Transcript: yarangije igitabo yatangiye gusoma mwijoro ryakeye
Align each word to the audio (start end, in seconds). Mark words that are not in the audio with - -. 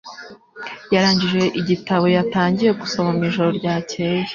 yarangije 0.93 1.41
igitabo 1.61 2.05
yatangiye 2.15 2.71
gusoma 2.81 3.09
mwijoro 3.15 3.49
ryakeye 3.59 4.21